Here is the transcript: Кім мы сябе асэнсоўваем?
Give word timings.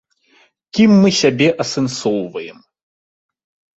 Кім 0.77 0.91
мы 1.03 1.09
сябе 1.21 1.49
асэнсоўваем? 1.67 2.57